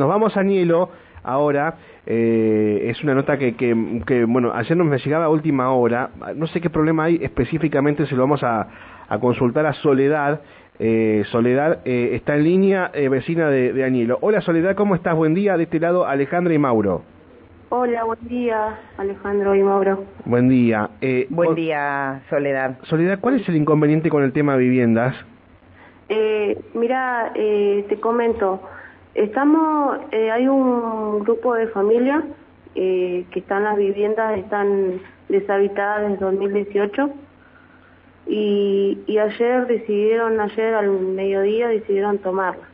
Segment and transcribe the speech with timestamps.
[0.00, 0.88] nos vamos a Nielo
[1.22, 1.74] ahora.
[2.06, 6.10] Eh, es una nota que, que, que, bueno, ayer nos me llegaba a última hora.
[6.34, 8.66] No sé qué problema hay específicamente, se lo vamos a,
[9.08, 10.40] a consultar a Soledad.
[10.78, 14.18] Eh, Soledad eh, está en línea, eh, vecina de, de Añelo.
[14.22, 15.14] Hola Soledad, ¿cómo estás?
[15.14, 15.58] Buen día.
[15.58, 17.02] De este lado, Alejandra y Mauro.
[17.68, 20.04] Hola, buen día, Alejandro y Mauro.
[20.24, 20.88] Buen día.
[21.02, 22.78] Eh, Buen día, Soledad.
[22.84, 25.14] Soledad, ¿cuál es el inconveniente con el tema viviendas?
[26.08, 28.60] Eh, mira, eh, te comento,
[29.14, 32.24] estamos, eh, hay un grupo de familias
[32.74, 37.10] eh, que están las viviendas, están deshabitadas desde 2018
[38.26, 42.68] y, y ayer decidieron, ayer al mediodía decidieron tomarlas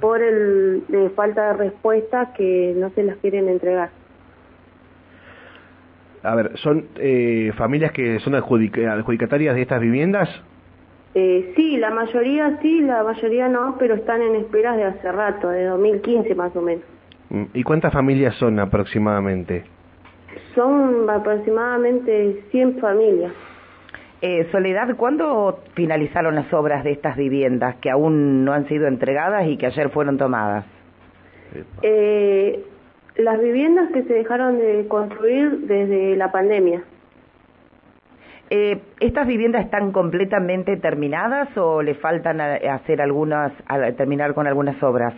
[0.00, 3.90] por el de falta de respuesta que no se las quieren entregar.
[6.22, 10.28] A ver, ¿son eh, familias que son adjudic- adjudicatarias de estas viviendas?
[11.14, 15.48] Eh, sí, la mayoría sí, la mayoría no, pero están en esperas de hace rato,
[15.48, 16.84] de 2015 más o menos.
[17.30, 19.64] Mm, ¿Y cuántas familias son aproximadamente?
[20.54, 23.32] Son aproximadamente 100 familias.
[24.20, 29.46] Eh, Soledad, ¿cuándo finalizaron las obras de estas viviendas que aún no han sido entregadas
[29.46, 30.64] y que ayer fueron tomadas?
[31.82, 32.64] Eh,
[33.16, 36.82] las viviendas que se dejaron de construir desde la pandemia.
[38.50, 44.46] Eh, ¿Estas viviendas están completamente terminadas o le faltan a- hacer algunas, a terminar con
[44.46, 45.14] algunas obras?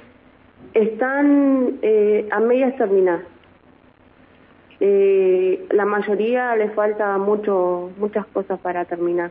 [0.74, 3.22] Están eh, a medias terminadas.
[4.80, 9.30] Eh, la mayoría le falta mucho, muchas cosas para terminar.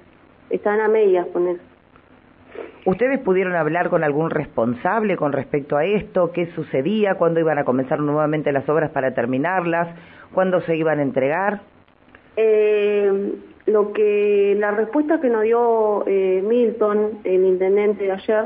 [0.49, 1.61] Están a medias con eso.
[2.85, 6.31] ¿Ustedes pudieron hablar con algún responsable con respecto a esto?
[6.31, 7.15] ¿Qué sucedía?
[7.15, 9.87] ¿Cuándo iban a comenzar nuevamente las obras para terminarlas?
[10.33, 11.61] ¿Cuándo se iban a entregar?
[12.37, 13.33] Eh,
[13.69, 18.45] lo que la respuesta que nos dio eh, Milton, el intendente de ayer,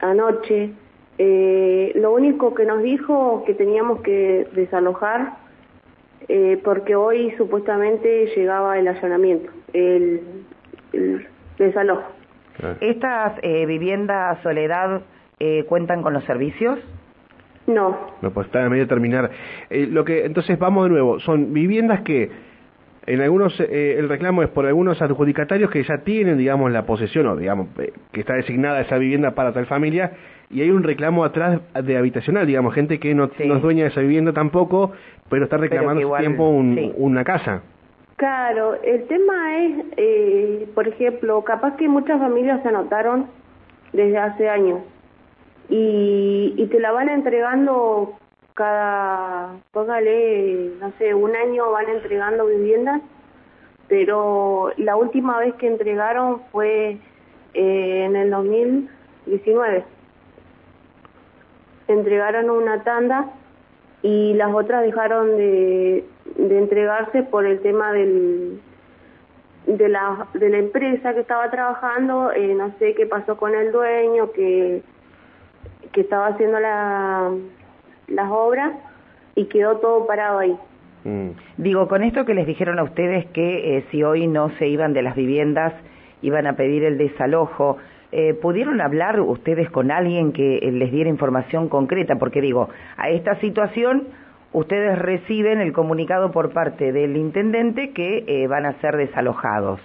[0.00, 0.70] anoche,
[1.18, 5.34] eh, lo único que nos dijo que teníamos que desalojar
[6.28, 10.20] eh, porque hoy supuestamente llegaba el allanamiento, el,
[10.92, 11.26] el
[11.58, 12.04] desalojo.
[12.80, 15.02] ¿Estas eh, viviendas, Soledad,
[15.40, 16.78] eh, cuentan con los servicios?
[17.66, 19.30] No, No, pues está a medio de terminar.
[19.70, 21.20] Eh, lo que, entonces vamos de nuevo.
[21.20, 22.30] Son viviendas que
[23.06, 27.26] en algunos eh, el reclamo es por algunos adjudicatarios que ya tienen, digamos, la posesión
[27.26, 30.12] o digamos eh, que está designada esa vivienda para tal familia
[30.50, 33.46] y hay un reclamo atrás de habitacional, digamos, gente que no, Sí.
[33.48, 34.92] no es dueña de esa vivienda tampoco,
[35.30, 36.92] pero está reclamando igual- tiempo un- sí.
[36.96, 37.62] una casa.
[38.16, 43.26] Claro, el tema es, eh, por ejemplo, capaz que muchas familias se anotaron
[43.92, 44.78] desde hace años
[45.68, 48.12] y, y te la van entregando
[48.54, 53.02] cada, póngale, no sé, un año van entregando viviendas,
[53.88, 56.98] pero la última vez que entregaron fue
[57.54, 59.84] eh, en el 2019.
[61.88, 63.30] Entregaron una tanda
[64.02, 66.04] y las otras dejaron de,
[66.36, 68.60] de entregarse por el tema del
[69.66, 73.70] de la de la empresa que estaba trabajando eh, no sé qué pasó con el
[73.70, 74.82] dueño que
[75.92, 77.30] que estaba haciendo la,
[78.08, 78.72] las obras
[79.34, 80.56] y quedó todo parado ahí
[81.04, 81.30] Mm.
[81.56, 84.92] Digo, con esto que les dijeron a ustedes que eh, si hoy no se iban
[84.92, 85.72] de las viviendas,
[86.22, 87.78] iban a pedir el desalojo,
[88.12, 92.16] eh, ¿pudieron hablar ustedes con alguien que eh, les diera información concreta?
[92.16, 94.08] Porque digo, a esta situación
[94.52, 99.80] ustedes reciben el comunicado por parte del intendente que eh, van a ser desalojados.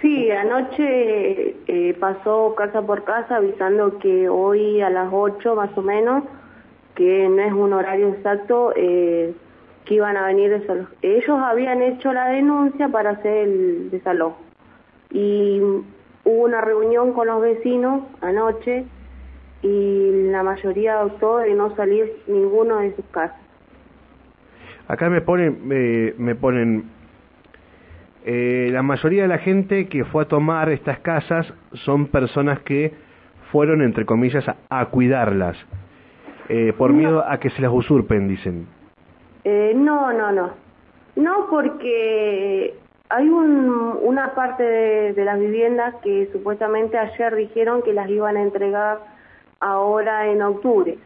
[0.00, 5.82] Sí, anoche eh, pasó casa por casa avisando que hoy a las 8 más o
[5.82, 6.24] menos,
[6.94, 9.34] que no es un horario exacto, eh,
[9.84, 10.92] que iban a venir desalojo.
[11.02, 14.38] Ellos habían hecho la denuncia para hacer el desalojo.
[15.10, 15.60] Y
[16.24, 18.84] hubo una reunión con los vecinos anoche
[19.62, 23.40] y la mayoría optó de no salir ninguno de sus casas.
[24.88, 25.66] Acá me ponen,
[26.18, 26.90] me ponen,
[28.26, 32.92] eh, la mayoría de la gente que fue a tomar estas casas son personas que
[33.50, 35.56] fueron, entre comillas, a cuidarlas,
[36.48, 36.96] eh, por No.
[36.96, 38.66] miedo a que se las usurpen, dicen.
[39.44, 40.50] Eh, no, no, no.
[41.16, 42.74] No, porque
[43.08, 48.36] hay un, una parte de, de las viviendas que supuestamente ayer dijeron que las iban
[48.36, 48.98] a entregar
[49.60, 50.98] ahora en octubre.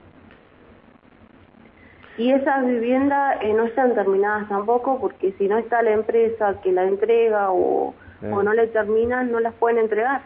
[2.16, 6.72] Y esas viviendas eh, no están terminadas tampoco porque si no está la empresa que
[6.72, 8.30] la entrega o, Eh.
[8.32, 10.22] o no le terminan, no las pueden entregar.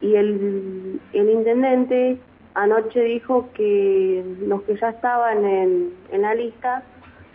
[0.00, 2.18] Y el, el intendente
[2.54, 6.82] anoche dijo que los que ya estaban en, en la lista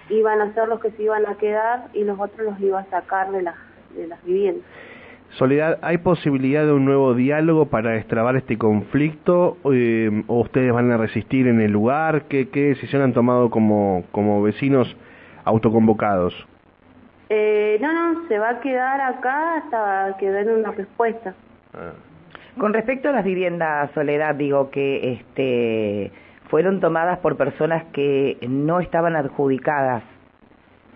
[0.09, 2.85] iban a ser los que se iban a quedar y los otros los iba a
[2.85, 3.55] sacar de las,
[3.95, 4.65] de las viviendas.
[5.37, 10.91] Soledad, ¿hay posibilidad de un nuevo diálogo para destrabar este conflicto eh, o ustedes van
[10.91, 12.23] a resistir en el lugar?
[12.23, 14.95] ¿Qué, qué decisión han tomado como, como vecinos
[15.45, 16.33] autoconvocados?
[17.29, 21.35] Eh, no, no, se va a quedar acá hasta que den una respuesta.
[21.75, 21.93] Ah.
[22.57, 26.11] Con respecto a las viviendas, Soledad, digo que este,
[26.49, 30.03] fueron tomadas por personas que no estaban adjudicadas.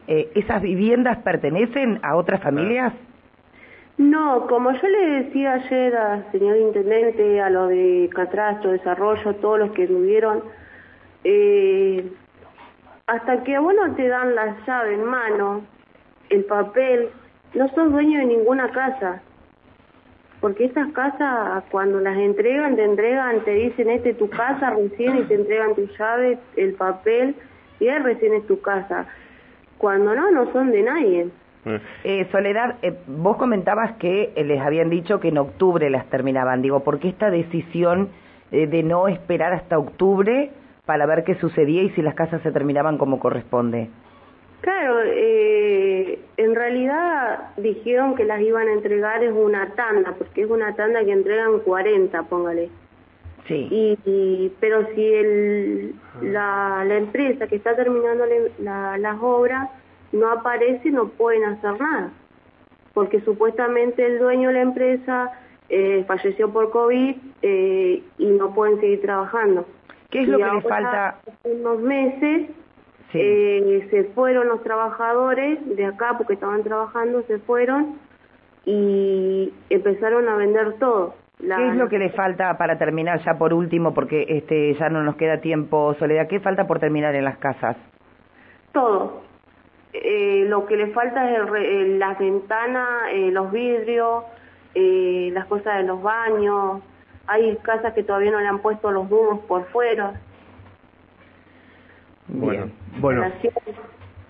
[0.08, 2.94] Eh, ¿Esas viviendas pertenecen a otras familias?
[3.98, 9.60] No, como yo le decía ayer al señor intendente, a lo de Catastro, Desarrollo, todos
[9.60, 10.44] los que tuvieron,
[11.24, 12.12] eh,
[13.06, 15.62] hasta que a vos no te dan la llave en mano,
[16.30, 17.10] el papel,
[17.54, 19.22] no sos dueño de ninguna casa.
[20.44, 25.20] Porque esas casas, cuando las entregan, te entregan, te dicen, este es tu casa recién,
[25.20, 27.34] y te entregan tu llave, el papel,
[27.80, 29.06] y ahí recién es tu casa.
[29.78, 31.28] Cuando no, no son de nadie.
[31.64, 36.10] Eh, eh Soledad, eh, vos comentabas que eh, les habían dicho que en octubre las
[36.10, 36.62] terminaban.
[36.62, 38.10] Digo, ¿por qué esta decisión
[38.52, 40.52] de no esperar hasta octubre
[40.86, 43.88] para ver qué sucedía y si las casas se terminaban como corresponde?
[44.64, 50.50] Claro, eh, en realidad dijeron que las iban a entregar es una tanda, porque es
[50.50, 52.70] una tanda que entregan 40, póngale.
[53.46, 53.68] Sí.
[53.70, 58.24] Y, pero si el, la, la empresa que está terminando
[58.58, 59.70] las obras
[60.14, 62.14] no aparece, no pueden hacer nada,
[62.94, 65.32] porque supuestamente el dueño de la empresa
[65.68, 69.66] eh, falleció por COVID eh, y no pueden seguir trabajando.
[70.10, 71.20] ¿Qué es lo que les falta?
[71.44, 72.50] Unos meses
[73.14, 78.00] eh, se fueron los trabajadores de acá porque estaban trabajando, se fueron
[78.66, 81.16] y empezaron a vender todo.
[81.40, 85.04] ¿Qué es lo que le falta para terminar ya por último, porque este ya no
[85.04, 86.28] nos queda tiempo, Soledad?
[86.28, 87.76] ¿Qué falta por terminar en las casas?
[88.72, 89.24] Todo.
[89.92, 94.24] Eh, lo que le falta es el, las ventanas, eh, los vidrios,
[94.74, 96.82] eh, las cosas de los baños.
[97.28, 100.14] Hay casas que todavía no le han puesto los humos por fuera.
[102.28, 102.72] Bueno,
[103.04, 103.32] bueno.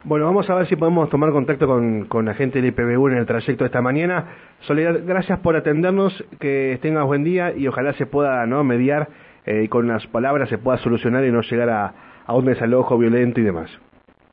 [0.05, 3.17] Bueno, vamos a ver si podemos tomar contacto con, con la gente del IPBU en
[3.17, 4.25] el trayecto de esta mañana.
[4.61, 9.07] Soledad, gracias por atendernos, que tengas buen día y ojalá se pueda no mediar
[9.45, 11.93] y con las palabras se pueda solucionar y no llegar a,
[12.25, 13.69] a un desalojo violento y demás.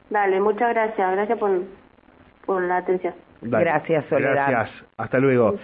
[0.08, 1.12] Dale, muchas gracias.
[1.12, 1.50] Gracias por,
[2.46, 3.14] por la atención.
[3.42, 4.48] Gracias, Soledad.
[4.48, 4.70] Gracias.
[4.96, 5.54] Hasta luego.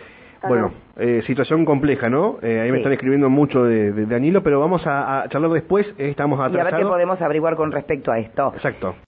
[0.43, 2.39] Bueno, eh, situación compleja, ¿no?
[2.43, 5.87] Eh, ahí me están escribiendo mucho de, de, Danilo, pero vamos a, a charlar después.
[5.99, 6.57] estamos atrasados.
[6.57, 8.53] Y a ver qué podemos averiguar con respecto a esto.
[8.55, 8.97] Exacto.